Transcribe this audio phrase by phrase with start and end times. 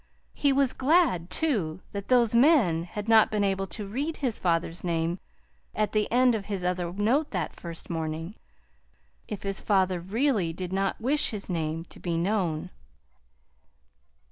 [0.33, 4.83] He was glad, too, that those men had not been able to read his father's
[4.83, 5.19] name
[5.75, 8.33] at the end of his other note that first morning
[9.27, 12.71] if his father really did not wish his name to be known.